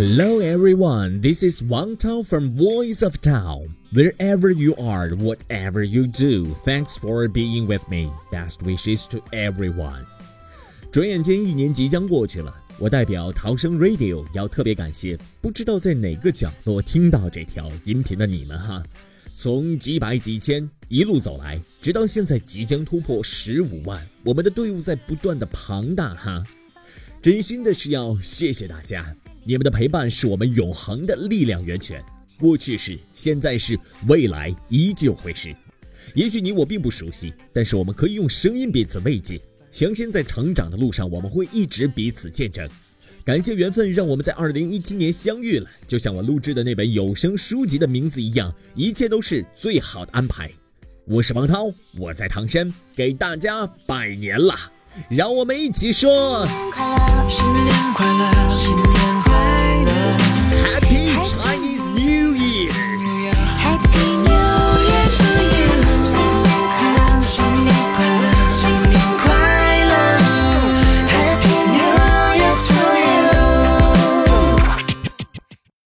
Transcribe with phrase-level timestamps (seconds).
[0.00, 3.66] Hello everyone, this is Wang Tao from Voice of Tao.
[3.92, 8.10] Wherever you are, whatever you do, thanks for being with me.
[8.32, 10.06] Best wishes to everyone.
[10.90, 18.82] 转眼间一年即将过去了，我代表逃生 Radio 要特别感谢不知道在哪个角落听到这条音频的你们哈。
[19.34, 26.42] 从几百几千一路走来，直到现在即将突破十五万，我们的队伍在不断的庞大哈。
[27.20, 32.02] 真心的是要谢谢大家，你们的陪伴是我们永恒的力量源泉。
[32.38, 35.54] 过去是，现在是，未来依旧会是。
[36.14, 39.40] 也许你我并不熟悉，但是我们可以用声音彼此慰藉。
[39.70, 42.68] 相信在成长的路上，我们会一直彼此见证。
[43.24, 45.70] 感谢缘分，让我们在二零一七年相遇了。
[45.86, 50.50] 就像我录制的那本有声书籍的名字一样，一切都是最好的安排。
[51.04, 54.70] 我是王涛，我在唐山给大家拜年啦！
[55.08, 59.09] 让我们一起说：快乐，新年快乐，新年。